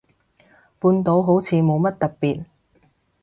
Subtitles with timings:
[0.79, 2.45] 半島好似冇乜特別